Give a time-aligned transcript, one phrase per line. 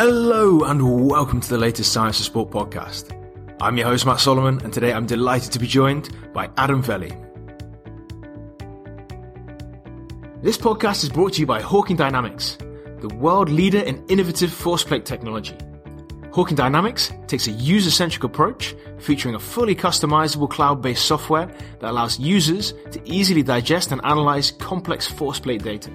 [0.00, 3.10] Hello and welcome to the latest Science of Sport podcast.
[3.60, 7.08] I'm your host Matt Solomon and today I'm delighted to be joined by Adam Veli.
[10.40, 12.56] This podcast is brought to you by Hawkin Dynamics,
[13.00, 15.56] the world leader in innovative force plate technology.
[16.30, 22.72] Hawkin Dynamics takes a user-centric approach featuring a fully customizable cloud-based software that allows users
[22.92, 25.90] to easily digest and analyze complex force plate data.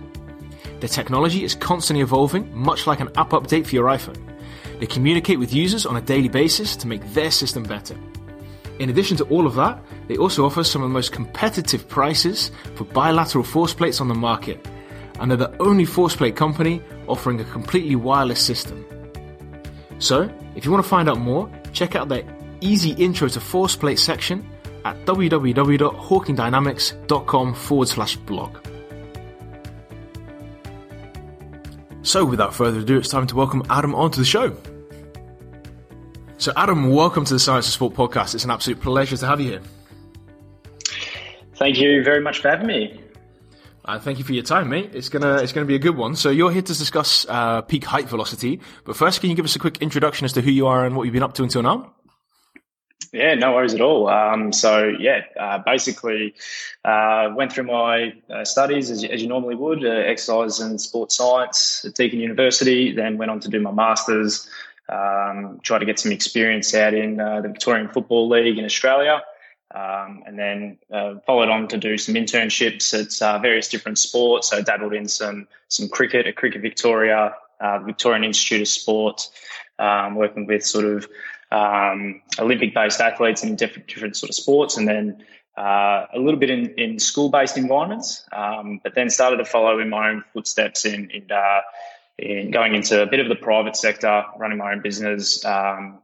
[0.84, 4.18] The technology is constantly evolving, much like an app update for your iPhone.
[4.82, 7.96] They communicate with users on a daily basis to make their system better.
[8.80, 12.52] In addition to all of that, they also offer some of the most competitive prices
[12.76, 14.68] for bilateral force plates on the market,
[15.22, 18.86] and they're the only force plate company offering a completely wireless system.
[20.00, 22.26] So, if you want to find out more, check out their
[22.60, 24.46] easy intro to force plate section
[24.84, 28.73] at www.hawkindynamics.com forward slash blog.
[32.14, 34.56] So, without further ado, it's time to welcome Adam onto the show.
[36.38, 38.36] So, Adam, welcome to the Science of Sport podcast.
[38.36, 39.62] It's an absolute pleasure to have you here.
[41.56, 43.02] Thank you very much for having me.
[43.84, 44.92] Uh, thank you for your time, mate.
[44.94, 46.16] It's gonna it's gonna be a good one.
[46.16, 49.56] So you're here to discuss uh, peak height velocity, but first, can you give us
[49.56, 51.64] a quick introduction as to who you are and what you've been up to until
[51.64, 51.96] now?
[53.12, 54.08] Yeah, no worries at all.
[54.08, 56.36] Um, so yeah, uh, basically
[56.86, 61.18] uh, went through my uh, studies as, as, you normally would, uh, exercise and sports
[61.18, 62.92] science at Deakin University.
[62.92, 64.50] Then went on to do my masters.
[64.90, 69.24] Um, try to get some experience out in uh, the Victorian Football League in Australia.
[69.74, 74.50] Um, and then uh, followed on to do some internships at various different sports.
[74.50, 77.34] So dabbled in some some cricket at Cricket Victoria,
[77.84, 79.28] Victorian Institute of Sport,
[79.80, 81.08] um, working with sort of
[81.54, 85.24] um, Olympic-based athletes in different different sort of sports, and then
[85.58, 88.26] uh, a little bit in, in school-based environments.
[88.32, 91.62] Um, but then started to follow in my own footsteps in in, uh,
[92.18, 96.00] in, going into a bit of the private sector, running my own business, um,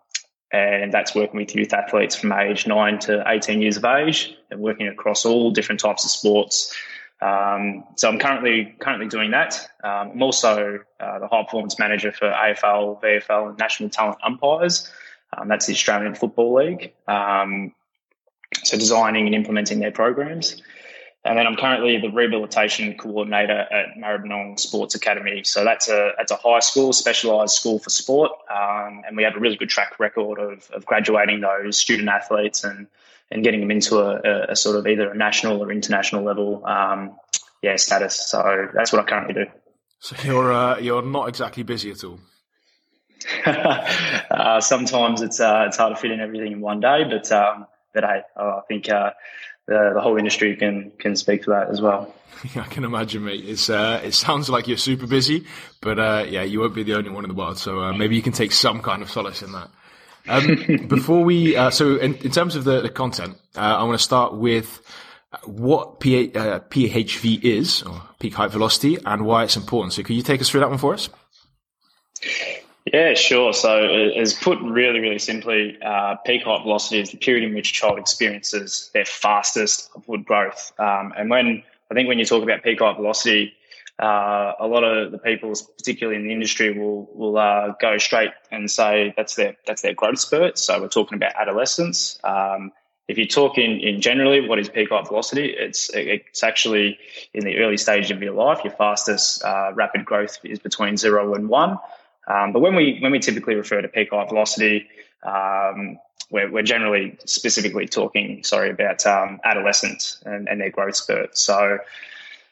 [0.52, 4.60] and that's working with youth athletes from age nine to eighteen years of age, and
[4.60, 6.76] working across all different types of sports.
[7.22, 9.68] Um, so I'm currently currently doing that.
[9.84, 14.90] Um, I'm also uh, the high performance manager for AFL, VFL, and national talent umpires.
[15.36, 16.94] Um, that's the Australian Football League.
[17.08, 17.74] Um,
[18.64, 20.62] so designing and implementing their programs.
[21.26, 25.44] And then I'm currently the rehabilitation coordinator at Maribyrnong Sports Academy.
[25.44, 29.36] So that's a that's a high school, specialised school for sport, um, and we have
[29.36, 32.88] a really good track record of, of graduating those student athletes and
[33.32, 37.16] and getting them into a, a sort of either a national or international level, um,
[37.62, 38.28] yeah, status.
[38.28, 39.46] So that's what I currently do.
[40.00, 42.20] So you're uh, you're not exactly busy at all.
[43.46, 47.68] uh, sometimes it's uh, it's hard to fit in everything in one day, but um,
[47.94, 49.12] but hey, I think uh,
[49.68, 52.14] the the whole industry can can speak to that as well.
[52.56, 53.44] Yeah, I can imagine, mate.
[53.46, 55.46] It's uh, it sounds like you're super busy,
[55.82, 57.58] but uh, yeah, you won't be the only one in the world.
[57.58, 59.70] So uh, maybe you can take some kind of solace in that.
[60.28, 64.36] Um, before we, so in, in, terms of the, the content, I want to start
[64.36, 64.82] with
[65.46, 69.94] what P- PHV is, or peak height velocity, and why it's important.
[69.94, 71.10] So, could you take us through that one for us?
[72.94, 73.54] Yeah, sure.
[73.54, 77.72] So, as put really, really simply, uh, peak height velocity is the period in which
[77.72, 80.72] a child experiences their fastest upward growth.
[80.80, 83.54] Um, and when I think when you talk about peak height velocity,
[84.00, 88.32] uh, a lot of the people, particularly in the industry, will will uh, go straight
[88.50, 90.58] and say that's their that's their growth spurt.
[90.58, 92.18] So we're talking about adolescence.
[92.24, 92.72] Um,
[93.08, 96.98] if you talk in, in generally what is peak height velocity, it's it's actually
[97.34, 98.64] in the early stage of your life.
[98.64, 101.78] Your fastest uh, rapid growth is between zero and one.
[102.30, 104.88] Um, but when we when we typically refer to peak height velocity,
[105.24, 105.98] um,
[106.32, 111.36] we're, we're, generally specifically talking, sorry, about um, adolescents and, and, their growth spurt.
[111.36, 111.80] So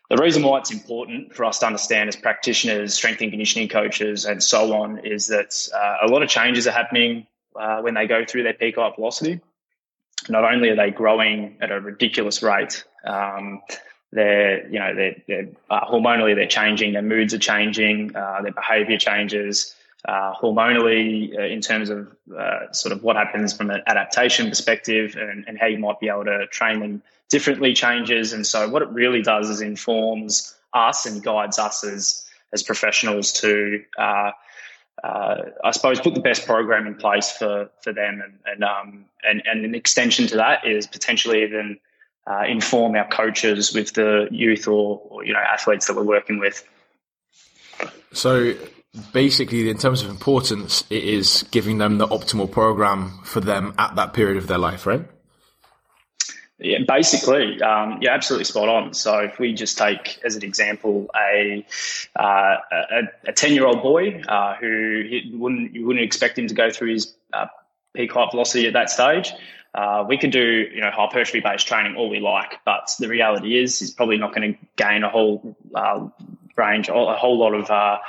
[0.09, 4.25] the reason why it's important for us to understand as practitioners, strength and conditioning coaches,
[4.25, 8.07] and so on, is that uh, a lot of changes are happening uh, when they
[8.07, 9.39] go through their peak height velocity.
[10.27, 13.61] Not only are they growing at a ridiculous rate, um,
[14.17, 18.51] they're you know they're, they're uh, hormonally they're changing, their moods are changing, uh, their
[18.51, 19.73] behaviour changes.
[20.07, 22.07] Uh, hormonally, uh, in terms of
[22.37, 26.07] uh, sort of what happens from an adaptation perspective and, and, how you might be
[26.07, 28.31] able to train them differently changes.
[28.31, 33.33] And so, what it really does is informs us and guides us as as professionals
[33.33, 34.31] to, uh,
[35.03, 38.21] I suppose, put the best program in place for for them.
[38.23, 41.79] And and um, and, and an extension to that is potentially even
[42.27, 46.39] uh, inform our coaches with the youth or, or, you know athletes that we're working
[46.39, 46.67] with.
[48.13, 48.53] So
[49.13, 53.95] basically, in terms of importance, it is giving them the optimal program for them at
[53.95, 55.05] that period of their life, right?
[56.59, 58.93] Yeah, basically, um, you're absolutely spot on.
[58.95, 61.63] So if we just take as an example a
[62.15, 62.55] uh,
[63.27, 65.03] a ten year old boy uh, who
[65.33, 67.45] wouldn't you wouldn't expect him to go through his uh,
[67.95, 69.31] peak height velocity at that stage.
[69.77, 73.57] Uh, we could do you know hypertrophy based training all we like, but the reality
[73.57, 76.07] is he's probably not going to gain a whole uh,
[76.55, 77.99] range, a whole lot of uh,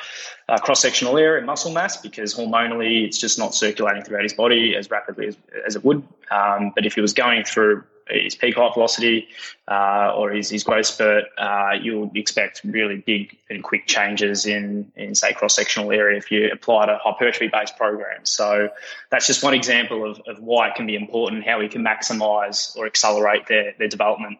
[0.48, 4.32] uh, cross sectional area and muscle mass because hormonally it's just not circulating throughout his
[4.32, 5.36] body as rapidly as,
[5.66, 6.02] as it would.
[6.30, 9.28] Um, but if he was going through his peak height velocity
[9.66, 14.46] uh, or his, his growth spurt, uh, you would expect really big and quick changes
[14.46, 18.24] in, in say, cross sectional area if you apply a hypertrophy based program.
[18.24, 18.70] So
[19.10, 22.76] that's just one example of, of why it can be important, how we can maximize
[22.76, 24.38] or accelerate their, their development.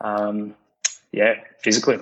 [0.00, 0.54] Um,
[1.12, 1.98] yeah, physically.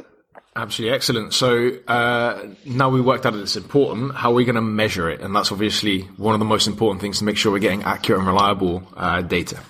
[0.55, 1.33] Absolutely excellent.
[1.33, 4.15] So uh, now we worked out that it's important.
[4.15, 5.21] How are we going to measure it?
[5.21, 8.19] And that's obviously one of the most important things to make sure we're getting accurate
[8.19, 9.61] and reliable uh, data.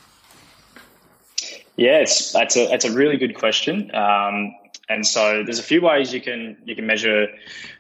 [1.83, 3.93] Yes, that's a that's a really good question.
[3.93, 4.55] Um,
[4.89, 7.27] and so there's a few ways you can you can measure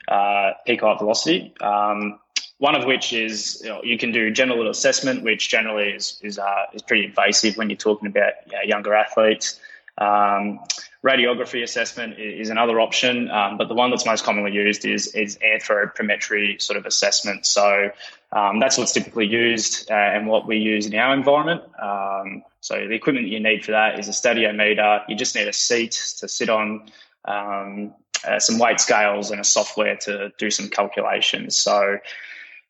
[0.08, 1.54] uh, peak height velocity.
[1.60, 2.18] Um,
[2.58, 6.36] one of which is you, know, you, can do genital assessment, which generally is is,
[6.36, 9.60] uh, is pretty invasive when you're talking about you know, younger athletes.
[9.98, 10.58] Um,
[11.04, 15.38] radiography assessment is another option, um, but the one that's most commonly used is is
[15.38, 17.44] anthropometry sort of assessment.
[17.44, 17.90] So
[18.30, 21.62] um, that's what's typically used uh, and what we use in our environment.
[21.80, 25.02] Um, so the equipment that you need for that is a stadiometer.
[25.08, 26.90] You just need a seat to sit on,
[27.24, 27.94] um,
[28.24, 31.56] uh, some weight scales, and a software to do some calculations.
[31.56, 31.98] So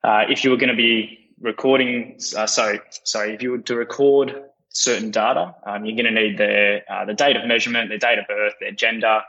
[0.02, 3.76] uh, if you were going to be recording, uh, so sorry, if you were to
[3.76, 7.98] record certain data, um, you're going to need their uh, the date of measurement, their
[7.98, 9.22] date of birth, their gender,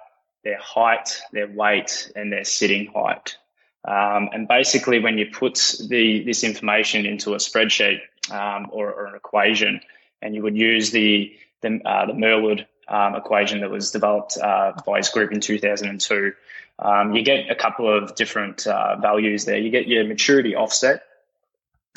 [0.44, 3.38] their height, their weight, and their sitting height.
[3.86, 8.00] Um, and basically, when you put the this information into a spreadsheet
[8.32, 9.82] um, or, or, an equation,
[10.22, 14.74] and you would use the the, uh, the Mirwald um, equation that was developed uh,
[14.86, 16.34] by his group in 2002.
[16.80, 19.58] Um, you get a couple of different uh, values there.
[19.58, 21.04] You get your maturity offset,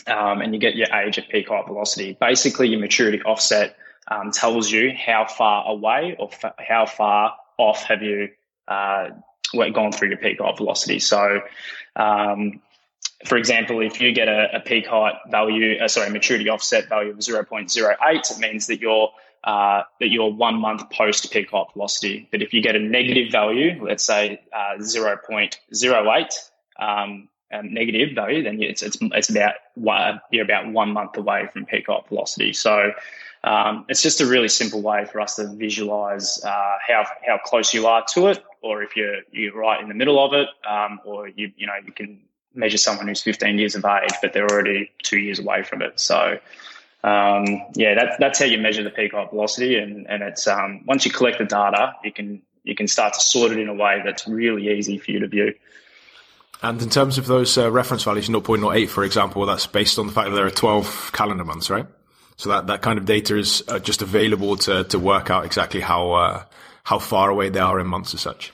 [0.06, 2.16] um, and you get your age at peak height velocity.
[2.20, 3.76] Basically, your maturity offset
[4.08, 8.28] um, tells you how far away or how far off have you
[8.68, 9.08] uh,
[9.52, 10.98] gone through your peak height velocity.
[10.98, 11.40] So,
[11.96, 12.60] um,
[13.24, 17.10] for example, if you get a, a peak height value, uh, sorry, maturity offset value
[17.10, 19.10] of 0.08, it means that you're
[19.44, 22.28] uh, that you're one month post peak height velocity.
[22.32, 28.42] But if you get a negative value, let's say uh, 0.08 um, um, negative value,
[28.42, 32.52] then it's it's it's about one, you're about one month away from peak height velocity.
[32.52, 32.92] So
[33.44, 37.72] um, it's just a really simple way for us to visualize uh, how how close
[37.72, 41.00] you are to it, or if you're you're right in the middle of it, um,
[41.04, 42.20] or you you know you can
[42.54, 46.00] measure someone who's 15 years of age, but they're already two years away from it.
[46.00, 46.38] So,
[47.04, 47.44] um,
[47.74, 51.04] yeah, that's that's how you measure the peak height velocity, and and it's um, once
[51.04, 54.02] you collect the data, you can you can start to sort it in a way
[54.04, 55.54] that's really easy for you to view.
[56.62, 60.12] And in terms of those uh, reference values, 0.08, for example, that's based on the
[60.12, 61.86] fact that there are 12 calendar months, right?
[62.36, 65.80] So that, that kind of data is uh, just available to, to work out exactly
[65.80, 66.44] how, uh,
[66.84, 68.52] how far away they are in months as such.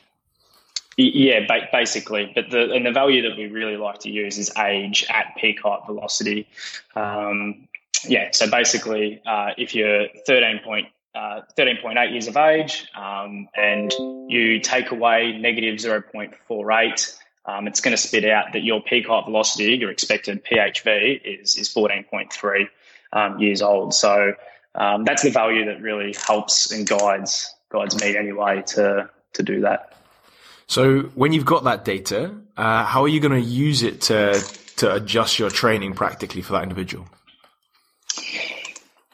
[0.96, 2.31] Yeah, basically.
[2.34, 5.62] But the and the value that we really like to use is age at peak
[5.62, 6.49] height velocity.
[6.94, 7.66] Um,
[8.06, 13.93] yeah, so basically, uh, if you're 13 point, uh, 13.8 years of age um, and
[14.28, 19.25] you take away negative 0.48, um, it's going to spit out that your peak height
[19.25, 22.68] velocity, your expected PHV, is, is 14.3
[23.12, 23.94] um, years old.
[23.94, 24.34] So
[24.75, 29.62] um, that's the value that really helps and guides guides me anyway to to do
[29.62, 29.94] that.
[30.66, 34.40] So when you've got that data, uh, how are you going to use it to
[34.76, 37.06] to adjust your training practically for that individual?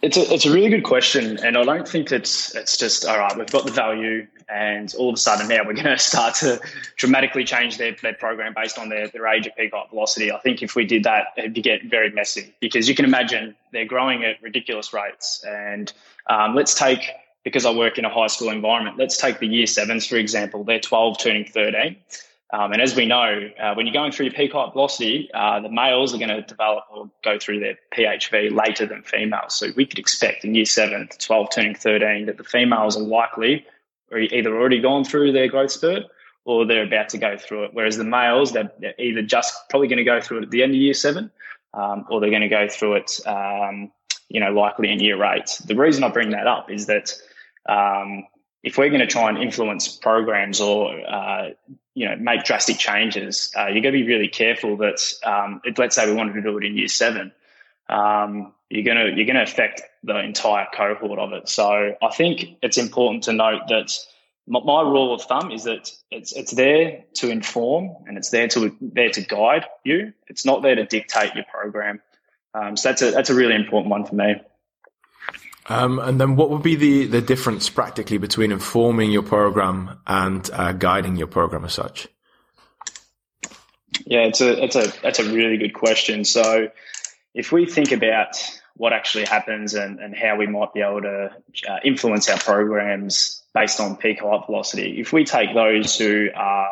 [0.00, 3.18] It's a, it's a really good question, and I don't think it's it's just all
[3.18, 3.36] right.
[3.36, 6.60] We've got the value, and all of a sudden now we're going to start to
[6.96, 10.32] dramatically change their, their program based on their, their age of peak height velocity.
[10.32, 13.84] I think if we did that, it'd get very messy because you can imagine they're
[13.84, 15.44] growing at ridiculous rates.
[15.44, 15.92] And
[16.28, 17.10] um, let's take
[17.44, 18.98] because I work in a high school environment.
[18.98, 20.64] Let's take the year sevens for example.
[20.64, 21.96] They're 12 turning 13.
[22.50, 25.60] Um, and as we know, uh, when you're going through your peak height velocity, uh,
[25.60, 29.54] the males are going to develop or go through their PHV later than females.
[29.54, 33.66] So we could expect in year seven, 12 turning 13, that the females are likely
[34.16, 36.04] either already gone through their growth spurt
[36.46, 37.70] or they're about to go through it.
[37.74, 40.62] Whereas the males, they're, they're either just probably going to go through it at the
[40.62, 41.30] end of year seven
[41.74, 43.92] um, or they're going to go through it, um,
[44.30, 45.60] you know, likely in year eight.
[45.66, 47.12] The reason I bring that up is that
[47.68, 48.26] um,
[48.62, 51.50] if we're going to try and influence programs or uh,
[51.94, 55.96] you know make drastic changes, uh, you're going to be really careful that um, let's
[55.96, 57.32] say we wanted to do it in year seven,
[57.88, 61.48] um, you're going to you're going to affect the entire cohort of it.
[61.48, 63.92] So I think it's important to note that
[64.46, 68.48] my, my rule of thumb is that it's it's there to inform and it's there
[68.48, 70.12] to there to guide you.
[70.26, 72.00] It's not there to dictate your program.
[72.54, 74.36] Um, so that's a that's a really important one for me.
[75.68, 80.48] Um, and then, what would be the the difference practically between informing your program and
[80.52, 82.08] uh, guiding your program as such?
[84.06, 86.24] Yeah, it's a it's a that's a really good question.
[86.24, 86.68] So,
[87.34, 88.36] if we think about
[88.78, 91.30] what actually happens and, and how we might be able to
[91.68, 95.00] uh, influence our programs based on peak height velocity.
[95.00, 96.68] If we take those who are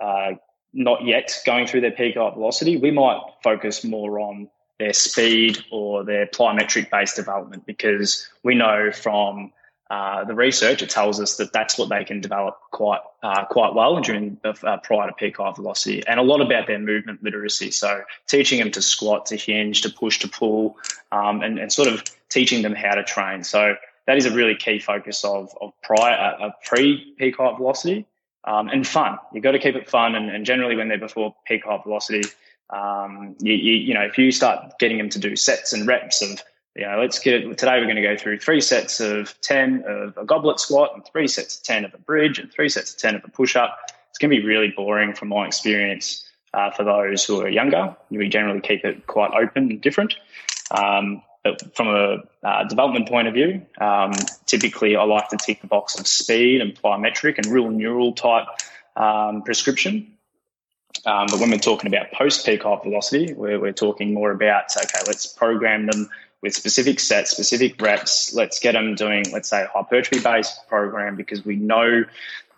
[0.00, 0.30] uh,
[0.72, 4.48] not yet going through their peak height velocity, we might focus more on
[4.82, 9.52] their speed or their plyometric based development because we know from
[9.90, 13.74] uh, the research it tells us that that's what they can develop quite uh, quite
[13.74, 17.70] well during uh, prior to peak height velocity, and a lot about their movement literacy.
[17.70, 20.78] So teaching them to squat, to hinge, to push, to pull,
[21.12, 23.44] um, and, and sort of teaching them how to train.
[23.44, 28.06] So that is a really key focus of, of prior uh, pre peak height velocity
[28.44, 29.18] um, and fun.
[29.32, 32.22] You've got to keep it fun, and, and generally when they're before peak height velocity,
[32.72, 36.22] um, you, you, you, know if you start getting them to do sets and reps
[36.22, 36.42] of
[36.74, 40.16] you know let's get today we're going to go through three sets of ten of
[40.16, 42.98] a goblet squat and three sets of ten of a bridge and three sets of
[42.98, 43.78] ten of a push up.
[44.08, 46.26] It's going to be really boring from my experience.
[46.54, 50.14] Uh, for those who are younger, we generally keep it quite open and different.
[50.70, 54.12] Um, but from a uh, development point of view, um,
[54.46, 58.46] typically I like to tick the box of speed and plyometric and real neural type
[58.96, 60.11] um, prescription.
[61.04, 64.64] Um, but when we're talking about post peak height velocity, we're, we're talking more about
[64.76, 66.08] okay, let's program them
[66.42, 68.34] with specific sets, specific reps.
[68.34, 72.04] Let's get them doing, let's say, hypertrophy based program because we know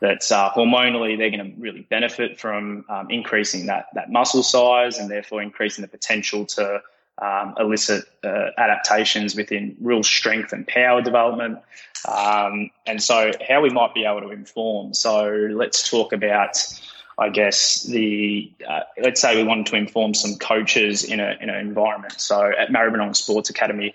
[0.00, 4.98] that uh, hormonally they're going to really benefit from um, increasing that that muscle size
[4.98, 6.82] and therefore increasing the potential to
[7.18, 11.58] um, elicit uh, adaptations within real strength and power development.
[12.06, 14.94] Um, and so, how we might be able to inform.
[14.94, 16.58] So, let's talk about,
[17.18, 21.48] I guess, the uh, let's say we wanted to inform some coaches in, a, in
[21.48, 22.20] an environment.
[22.20, 23.94] So, at Maribyrnong Sports Academy,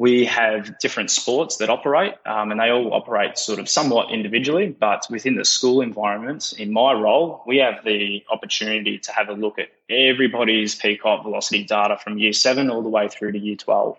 [0.00, 4.68] we have different sports that operate, um, and they all operate sort of somewhat individually.
[4.68, 9.34] But within the school environment, in my role, we have the opportunity to have a
[9.34, 13.56] look at everybody's peak velocity data from year seven all the way through to year
[13.56, 13.98] 12.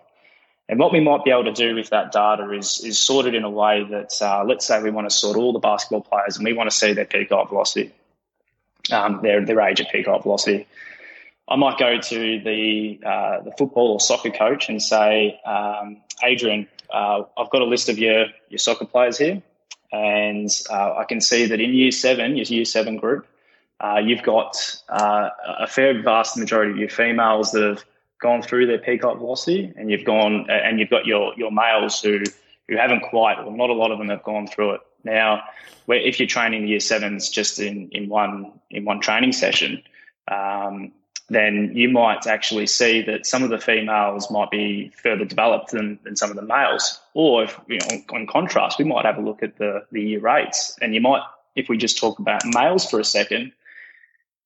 [0.68, 3.36] And what we might be able to do with that data is, is sort it
[3.36, 6.36] in a way that, uh, let's say we want to sort all the basketball players
[6.36, 7.92] and we want to see their peak velocity,
[8.90, 10.66] um, their, their age at peak velocity.
[11.48, 16.68] I might go to the uh, the football or soccer coach and say, um, Adrian,
[16.90, 19.42] uh, I've got a list of your your soccer players here,
[19.92, 23.26] and uh, I can see that in year seven, your year seven group,
[23.80, 24.56] uh, you've got
[24.88, 27.84] uh, a fair vast majority of your females that have
[28.20, 32.00] gone through their peak height velocity, and you've gone and you've got your your males
[32.00, 32.22] who
[32.68, 34.80] who haven't quite, or not a lot of them have gone through it.
[35.04, 35.42] Now,
[35.88, 39.82] if you're training the year sevens just in in one in one training session.
[40.28, 40.92] Um,
[41.28, 45.98] then you might actually see that some of the females might be further developed than,
[46.04, 47.00] than some of the males.
[47.14, 50.20] Or, if, you know, on contrast, we might have a look at the, the year
[50.20, 50.76] rates.
[50.82, 51.22] And you might,
[51.56, 53.52] if we just talk about males for a second,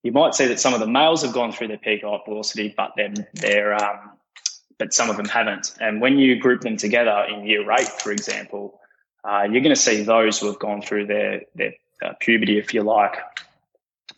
[0.02, 2.72] you might see that some of the males have gone through their peak height velocity,
[2.76, 4.12] but then they're, um,
[4.78, 5.75] but some of them haven't.
[5.80, 8.78] And when you group them together in year eight, for example,
[9.26, 12.73] uh, you're going to see those who have gone through their their uh, puberty, if
[12.73, 13.16] you like,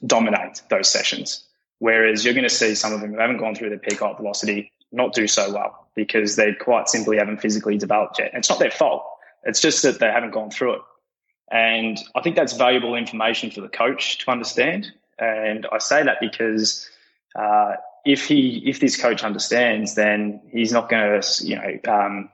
[0.07, 1.45] dominate those sessions.
[1.79, 4.17] Whereas you're going to see some of them who haven't gone through their peak height
[4.17, 8.33] velocity not do so well because they quite simply haven't physically developed yet.
[8.35, 9.05] It's not their fault.
[9.45, 10.83] It's just that they haven't gone through it.
[11.51, 14.93] And I think that's valuable information for the coach to understand.
[15.19, 16.89] And I say that because
[17.35, 17.75] uh,
[18.05, 22.31] if he if this coach understands, then he's not going to you know um,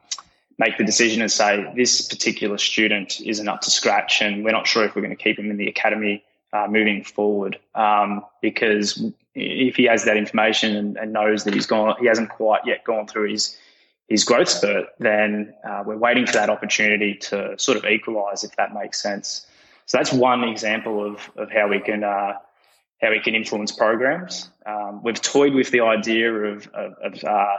[0.58, 4.66] make the decision and say this particular student isn't up to scratch, and we're not
[4.66, 9.04] sure if we're going to keep him in the academy uh, moving forward um, because
[9.34, 12.84] if he has that information and, and, knows that he's gone, he hasn't quite yet
[12.84, 13.58] gone through his
[14.06, 18.54] his growth spurt, then uh, we're waiting for that opportunity to sort of equalise, if
[18.56, 19.46] that makes sense.
[19.86, 22.34] So that's one example of of how we can uh,
[23.02, 24.48] how we can influence programs.
[24.64, 27.56] Um, we've toyed with the idea of of, of uh,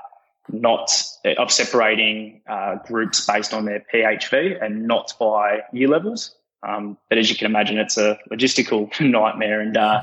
[0.52, 0.92] not
[1.38, 6.36] of separating uh, groups based on their PHV and not by year levels.
[6.64, 10.02] Um, but as you can imagine, it's a logistical nightmare and, uh,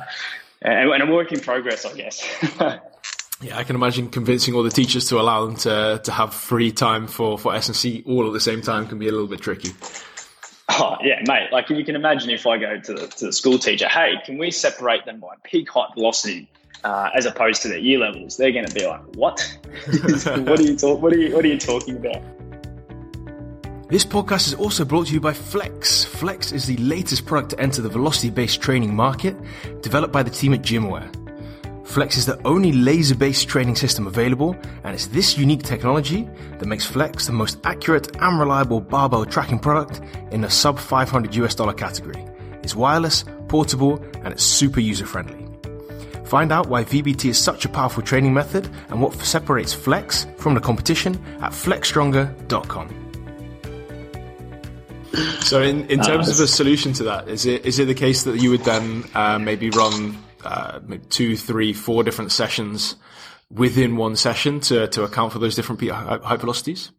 [0.61, 2.44] and, and a work in progress, I guess.
[3.40, 6.72] yeah, I can imagine convincing all the teachers to allow them to, to have free
[6.72, 9.72] time for, for S&C all at the same time can be a little bit tricky.
[10.68, 11.52] Oh, yeah, mate.
[11.52, 14.38] Like you can imagine if I go to the, to the school teacher, hey, can
[14.38, 16.49] we separate them by peak height velocity
[16.85, 18.37] uh, as opposed to their year levels?
[18.37, 19.41] They're going to be like, what?
[19.87, 22.23] what are you talk- What are you What are you talking about?
[23.89, 26.03] This podcast is also brought to you by Flex.
[26.05, 29.37] Flex is the latest product to enter the velocity based training market,
[29.83, 31.15] developed by the team at GymAware.
[31.87, 36.27] Flex is the only laser based training system available, and it's this unique technology
[36.59, 41.35] that makes Flex the most accurate and reliable barbell tracking product in the sub 500
[41.35, 42.25] US dollar category.
[42.62, 45.41] It's wireless, portable, and it's super user friendly.
[46.33, 50.55] Find out why VBT is such a powerful training method and what separates Flex from
[50.55, 52.89] the competition at flexstronger.com.
[55.41, 57.95] So, in, in terms uh, of a solution to that, is it is it the
[57.95, 62.97] case that you would then uh, maybe run uh, two, three, four different sessions
[63.51, 66.93] within one session to to account for those different height velocities?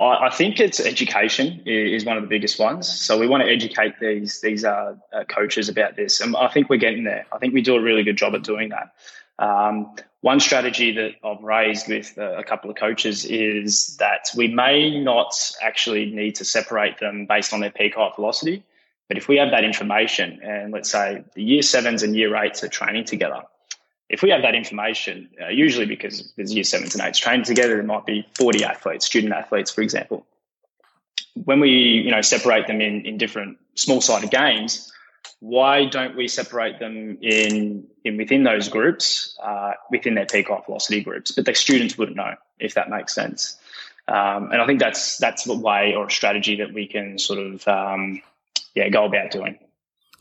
[0.00, 2.88] I think it's education is one of the biggest ones.
[2.88, 6.68] So we want to educate these these uh, uh, coaches about this, and I think
[6.68, 7.26] we're getting there.
[7.32, 8.92] I think we do a really good job at doing that.
[9.38, 14.48] Um, one strategy that I've raised with uh, a couple of coaches is that we
[14.48, 18.62] may not actually need to separate them based on their peak height velocity,
[19.08, 22.62] but if we have that information, and let's say the year sevens and year eights
[22.62, 23.42] are training together,
[24.12, 27.74] if we have that information, uh, usually because there's year sevens and eights training together,
[27.76, 30.26] there might be 40 athletes, student athletes, for example.
[31.44, 34.92] When we, you know, separate them in, in different small-sided games,
[35.40, 40.66] why don't we separate them in, in within those groups, uh, within their peak height
[40.66, 41.32] velocity groups?
[41.32, 43.56] But the students wouldn't know if that makes sense.
[44.08, 47.38] Um, and I think that's that's a way or a strategy that we can sort
[47.38, 48.20] of um,
[48.74, 49.58] yeah go about doing.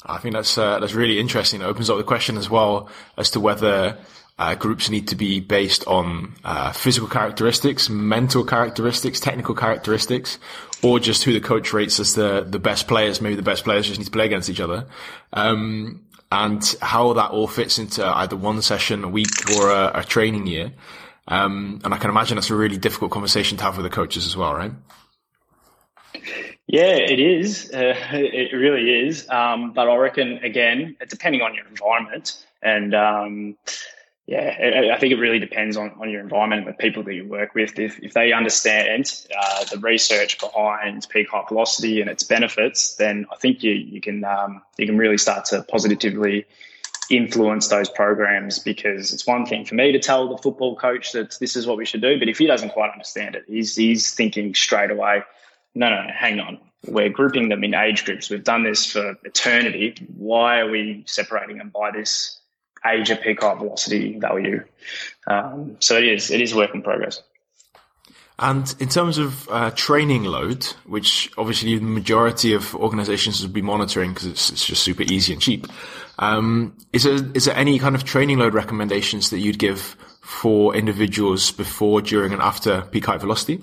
[0.06, 1.62] I think that's uh, that's really interesting.
[1.62, 3.98] It opens up the question as well as to whether
[4.40, 10.40] uh, groups need to be based on uh, physical characteristics, mental characteristics, technical characteristics,
[10.82, 13.22] or just who the coach rates as the the best players.
[13.22, 14.88] Maybe the best players just need to play against each other,
[15.34, 20.04] um, and how that all fits into either one session a week or a, a
[20.04, 20.72] training year.
[21.28, 24.26] Um, and I can imagine that's a really difficult conversation to have with the coaches
[24.26, 24.72] as well, right?
[26.68, 27.72] Yeah, it is.
[27.74, 29.30] Uh, it really is.
[29.30, 33.58] Um, but I reckon, again, depending on your environment, and um,
[34.28, 37.28] yeah, I think it really depends on, on your environment and the people that you
[37.28, 37.78] work with.
[37.78, 43.26] If, if they understand uh, the research behind peak height velocity and its benefits, then
[43.32, 46.46] I think you, you can um, you can really start to positively
[47.10, 51.38] influence those programs because it's one thing for me to tell the football coach that
[51.40, 54.14] this is what we should do, but if he doesn't quite understand it, he's, he's
[54.14, 55.24] thinking straight away,
[55.76, 56.60] no, no, hang on.
[56.88, 58.30] We're grouping them in age groups.
[58.30, 59.96] We've done this for eternity.
[60.18, 62.40] Why are we separating them by this
[62.86, 64.64] age of peak height velocity value?
[65.28, 67.22] Um, so it is, it is work in progress.
[68.40, 73.62] And in terms of uh, training load, which obviously the majority of organizations would be
[73.62, 75.68] monitoring because it's, it's, just super easy and cheap,
[76.18, 80.76] um, is, there, is there any kind of training load recommendations that you'd give for
[80.76, 83.62] individuals before, during, and after peak height velocity?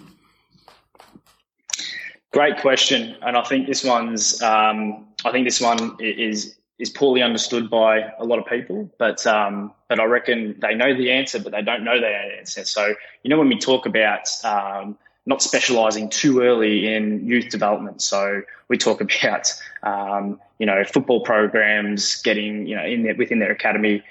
[2.33, 7.23] Great question, and I think this one's um, I think this one is is poorly
[7.23, 11.39] understood by a lot of people, but um, but I reckon they know the answer,
[11.41, 12.67] but they don't know their answer.
[12.67, 18.03] So you know when we talk about um, not specialising too early in youth development,
[18.03, 19.51] so we talk about
[19.83, 24.03] um, you know football programs getting you know in their, within their academy.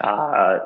[0.00, 0.58] Uh,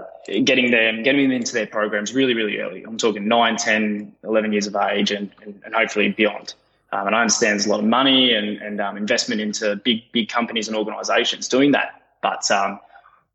[0.45, 4.53] getting them getting them into their programs really really early i'm talking 9 10 11
[4.53, 6.55] years of age and, and, and hopefully beyond
[6.97, 10.11] um, and I understand there's a lot of money and, and um, investment into big,
[10.13, 12.03] big companies and organizations doing that.
[12.23, 12.81] But um,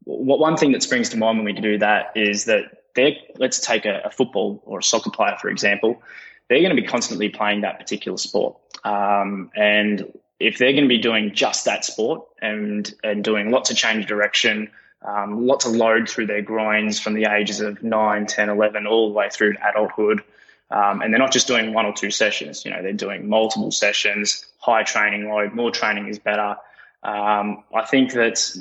[0.06, 3.60] what one thing that springs to mind when we do that is that they're, let's
[3.60, 6.02] take a, a football or a soccer player, for example,
[6.50, 8.58] they're going to be constantly playing that particular sport.
[8.84, 13.70] Um, and if they're going to be doing just that sport and, and doing lots
[13.70, 14.72] of change direction,
[15.04, 19.10] um, lots of load through their groins from the ages of 9, 10, 11, all
[19.10, 20.24] the way through to adulthood,
[20.72, 23.72] um, and they're not just doing one or two sessions, you know, they're doing multiple
[23.72, 26.56] sessions, high training load, more training is better.
[27.04, 28.56] Um, I think that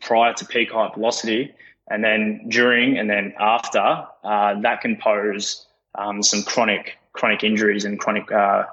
[0.00, 1.54] prior to peak height velocity
[1.88, 7.84] and then during and then after, uh, that can pose um, some chronic chronic injuries
[7.84, 8.64] and chronic uh,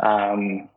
[0.00, 0.68] um,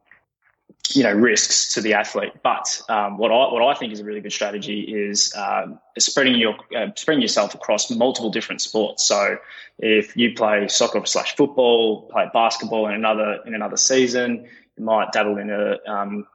[0.94, 2.34] you know risks to the athlete.
[2.44, 5.68] But um, what I what I think is a really good strategy is uh,
[5.98, 9.06] spreading your uh, spreading yourself across multiple different sports.
[9.06, 9.38] So
[9.80, 15.12] if you play soccer slash football, play basketball in another in another season, you might
[15.12, 16.28] dabble in a um,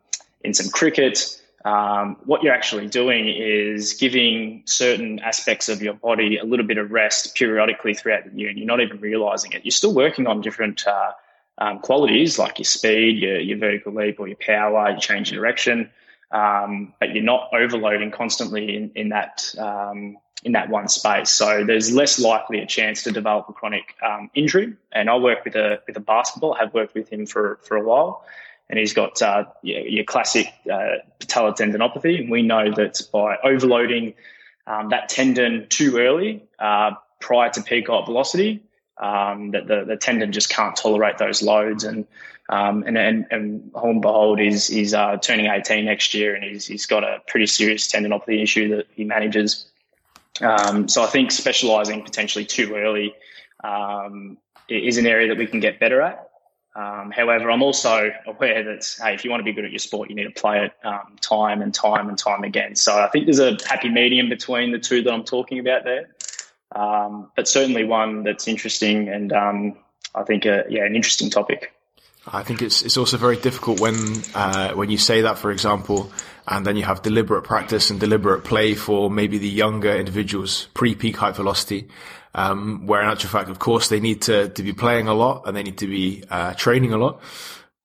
[0.42, 1.36] in some cricket.
[1.62, 6.78] Um, what you're actually doing is giving certain aspects of your body a little bit
[6.78, 9.64] of rest periodically throughout the year, and you're not even realizing it.
[9.64, 11.12] You're still working on different uh,
[11.60, 15.36] um, qualities like your speed, your, your vertical leap, or your power, your change of
[15.36, 15.90] direction.
[16.30, 21.30] Um, but you're not overloading constantly in, in that um, in that one space.
[21.30, 24.74] So there's less likely a chance to develop a chronic um, injury.
[24.92, 26.54] And I work with a with a basketball.
[26.54, 28.24] I have worked with him for for a while,
[28.68, 32.20] and he's got uh, your, your, classic uh, patellar tendinopathy.
[32.20, 34.14] And we know that by overloading
[34.66, 38.62] um, that tendon too early uh, prior to peak height velocity,
[39.00, 41.84] um, that the, the tendon just can't tolerate those loads.
[41.84, 42.06] And
[42.48, 46.66] um, and, and, and and behold, he's, he's uh, turning 18 next year and he's,
[46.66, 49.66] he's got a pretty serious tendinopathy issue that he manages.
[50.40, 53.14] Um, so I think specializing potentially too early
[53.62, 54.36] um,
[54.68, 56.30] is an area that we can get better at.
[56.74, 59.80] Um, however, I'm also aware that hey, if you want to be good at your
[59.80, 62.76] sport, you need to play it um, time and time and time again.
[62.76, 66.10] So I think there's a happy medium between the two that I'm talking about there,
[66.74, 69.76] um, but certainly one that's interesting and um,
[70.14, 71.72] I think a, yeah an interesting topic.
[72.26, 73.94] I think it's it's also very difficult when
[74.34, 76.12] uh, when you say that, for example,
[76.46, 81.16] and then you have deliberate practice and deliberate play for maybe the younger individuals pre-peak
[81.16, 81.88] height velocity,
[82.34, 85.44] um, where in actual fact, of course, they need to to be playing a lot
[85.46, 87.22] and they need to be uh, training a lot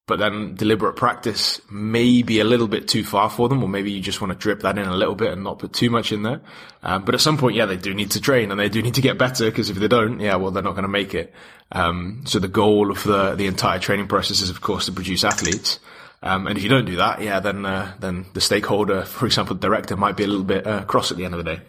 [0.08, 3.91] but then deliberate practice may be a little bit too far for them, or maybe
[3.91, 6.12] you just want to drip that in a little bit and not put too much
[6.12, 6.41] in there.
[6.84, 8.94] Um, but at some point, yeah, they do need to train and they do need
[8.96, 11.34] to get better because if they don't, yeah, well, they're not going to make it.
[11.72, 15.24] Um, so the goal of the, the entire training process is, of course, to produce
[15.24, 15.80] athletes.
[16.22, 19.56] Um, and if you don't do that, yeah, then, uh, then the stakeholder, for example,
[19.56, 21.62] the director might be a little bit, uh, cross at the end of the day.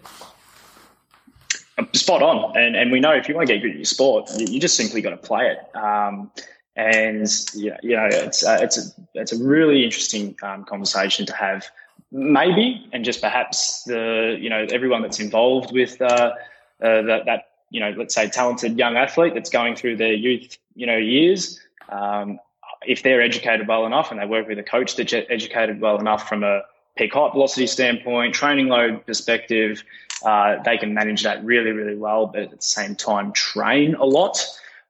[1.95, 2.57] Spot on.
[2.57, 4.61] And, and we know if you want to get good at your sport, you, you
[4.61, 5.77] just simply got to play it.
[5.77, 6.31] Um,
[6.77, 8.83] and you know, you know it's uh, it's a
[9.15, 11.67] it's a really interesting um, conversation to have.
[12.13, 16.33] Maybe, and just perhaps the you know everyone that's involved with uh, uh,
[16.81, 20.87] that that you know let's say talented young athlete that's going through their youth you
[20.87, 21.59] know years.
[21.89, 22.39] Um,
[22.87, 26.29] if they're educated well enough and they work with a coach that's educated well enough
[26.29, 26.63] from a
[26.97, 29.83] peak height velocity standpoint, training load perspective,
[30.25, 34.05] uh, they can manage that really, really well, but at the same time train a
[34.05, 34.45] lot.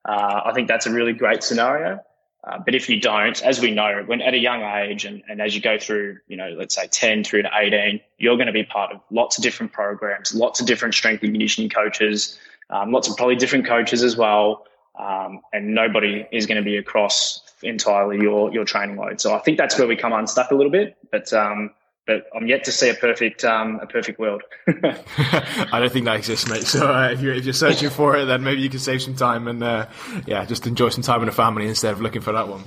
[0.06, 2.00] Uh, I think that's a really great scenario.
[2.44, 5.42] Uh, but if you don't, as we know, when at a young age and, and
[5.42, 8.52] as you go through, you know, let's say 10 through to 18, you're going to
[8.52, 12.38] be part of lots of different programs, lots of different strength and conditioning coaches,
[12.70, 14.64] um, lots of probably different coaches as well.
[14.96, 19.20] Um, and nobody is going to be across entirely your, your training load.
[19.20, 20.96] So I think that's where we come unstuck a little bit.
[21.10, 21.72] But um,
[22.06, 24.42] but I'm yet to see a perfect um, a perfect world.
[24.68, 26.62] I don't think that exists, mate.
[26.62, 29.16] So uh, if you're if you're searching for it, then maybe you can save some
[29.16, 29.86] time and uh,
[30.26, 32.62] yeah, just enjoy some time with the family instead of looking for that one.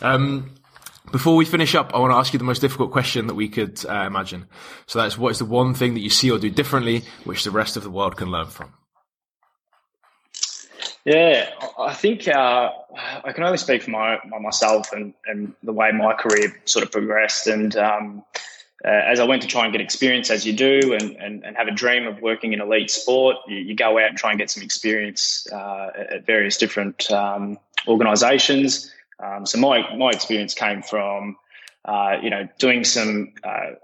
[0.00, 0.54] Um,
[1.10, 3.48] before we finish up, I want to ask you the most difficult question that we
[3.48, 4.46] could uh, imagine.
[4.86, 7.50] So that's what is the one thing that you see or do differently, which the
[7.50, 8.72] rest of the world can learn from?
[11.04, 12.70] Yeah, I think uh,
[13.24, 16.84] I can only speak for my, my, myself and, and the way my career sort
[16.84, 17.46] of progressed.
[17.46, 18.24] And um,
[18.84, 21.56] uh, as I went to try and get experience, as you do, and, and, and
[21.56, 24.38] have a dream of working in elite sport, you, you go out and try and
[24.38, 27.58] get some experience uh, at various different um,
[27.88, 28.92] organisations.
[29.18, 31.36] Um, so my my experience came from,
[31.86, 33.76] uh, you know, doing some uh,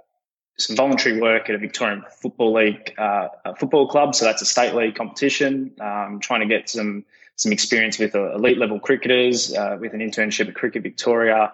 [0.59, 3.29] some voluntary work at a Victorian Football League uh,
[3.59, 4.15] football club.
[4.15, 5.73] So that's a state league competition.
[5.81, 9.51] Um, trying to get some some experience with uh, elite level cricketers,
[9.81, 11.51] with an internship at Cricket Victoria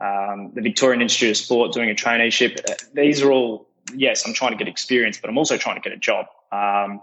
[0.00, 2.92] um, the Victorian Institute of Sport doing a traineeship.
[2.94, 5.92] These are all, yes, I'm trying to get experience, but I'm also trying to get
[5.92, 6.26] a job.
[6.52, 7.00] Um,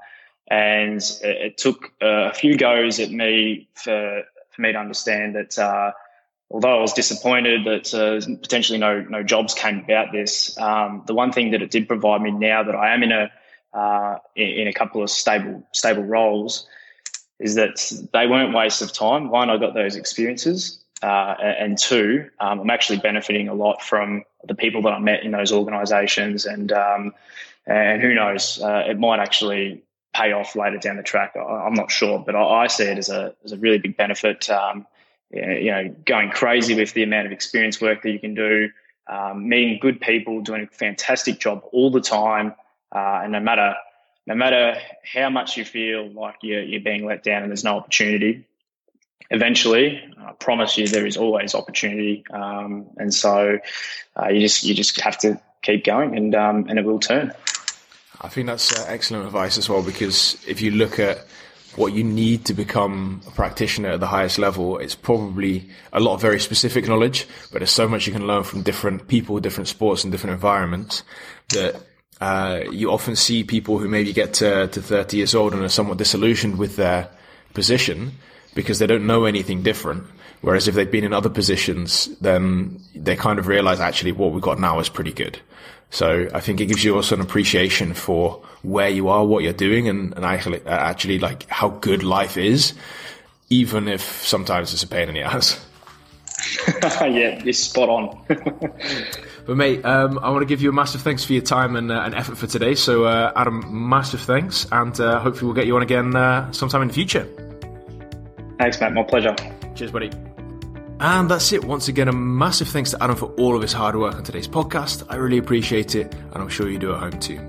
[0.49, 5.59] and it, it took a few goes at me for, for me to understand that
[5.59, 5.91] uh,
[6.49, 11.13] although I was disappointed that uh, potentially no no jobs came about this, um, the
[11.13, 13.31] one thing that it did provide me now that I am in a
[13.73, 16.67] uh, in a couple of stable stable roles
[17.39, 19.29] is that they weren't waste of time.
[19.29, 24.23] One, I got those experiences, uh, and two, um, I'm actually benefiting a lot from
[24.43, 27.13] the people that I met in those organisations, and um,
[27.65, 29.83] and who knows, uh, it might actually
[30.15, 31.35] pay off later down the track.
[31.35, 33.95] I, am not sure, but I, I, see it as a as a really big
[33.95, 34.49] benefit.
[34.49, 34.87] Um,
[35.29, 38.69] you know, going crazy with the amount of experience work that you can do,
[39.07, 42.55] um, meeting good people, doing a fantastic job all the time,
[42.91, 43.75] uh, and no matter
[44.25, 47.77] no matter how much you feel like you're, you're being let down and there's no
[47.77, 48.45] opportunity,
[49.29, 53.59] eventually, I promise you, there is always opportunity, um, and so
[54.19, 57.33] uh, you just you just have to keep going, and um, and it will turn.
[58.21, 61.25] I think that's uh, excellent advice as well, because if you look at
[61.75, 66.15] what you need to become a practitioner at the highest level, it's probably a lot
[66.15, 69.67] of very specific knowledge, but there's so much you can learn from different people, different
[69.67, 71.03] sports, and different environments
[71.49, 71.81] that.
[72.19, 75.69] Uh, you often see people who maybe get to, to 30 years old and are
[75.69, 77.07] somewhat disillusioned with their
[77.53, 78.11] position,
[78.57, 80.03] because they don't know anything different.
[80.41, 84.41] Whereas if they've been in other positions, then they kind of realize actually what we've
[84.41, 85.39] got now is pretty good.
[85.91, 89.53] So I think it gives you also an appreciation for where you are, what you're
[89.53, 92.73] doing, and, and actually, actually like how good life is,
[93.49, 95.63] even if sometimes it's a pain in the ass.
[97.01, 98.19] yeah, you're spot on.
[98.27, 101.91] but mate, um, I want to give you a massive thanks for your time and,
[101.91, 102.73] uh, and effort for today.
[102.73, 106.81] So uh, Adam, massive thanks, and uh, hopefully we'll get you on again uh, sometime
[106.81, 107.27] in the future.
[108.57, 108.93] Thanks, Matt.
[108.93, 109.35] My pleasure.
[109.75, 110.11] Cheers, buddy.
[110.99, 111.63] And that's it.
[111.63, 114.47] Once again, a massive thanks to Adam for all of his hard work on today's
[114.47, 115.03] podcast.
[115.09, 117.39] I really appreciate it, and I'm sure you do at home too.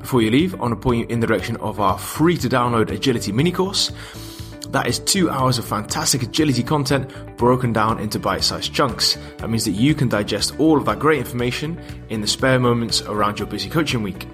[0.00, 2.48] Before you leave, I want to point you in the direction of our free to
[2.48, 3.92] download agility mini course.
[4.70, 9.16] That is two hours of fantastic agility content broken down into bite sized chunks.
[9.38, 13.02] That means that you can digest all of that great information in the spare moments
[13.02, 14.26] around your busy coaching week.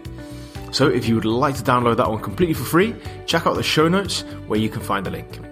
[0.73, 2.95] So, if you would like to download that one completely for free,
[3.27, 5.50] check out the show notes where you can find the link.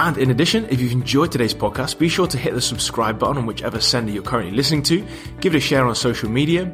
[0.00, 3.36] And in addition, if you've enjoyed today's podcast, be sure to hit the subscribe button
[3.36, 5.06] on whichever sender you're currently listening to,
[5.42, 6.72] give it a share on social media,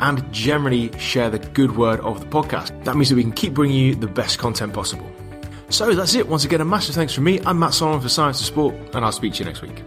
[0.00, 2.84] and generally share the good word of the podcast.
[2.84, 5.10] That means that we can keep bringing you the best content possible.
[5.70, 6.28] So that's it.
[6.28, 7.40] Once again, a massive thanks from me.
[7.46, 9.82] I'm Matt Solomon for Science of Sport, and I'll speak to you next week.